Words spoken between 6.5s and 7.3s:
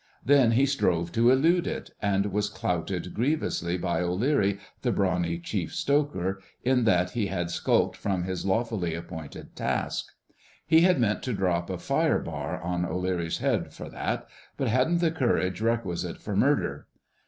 in that he